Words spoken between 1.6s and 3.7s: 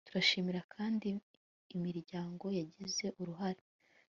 imiryango yagize uruhare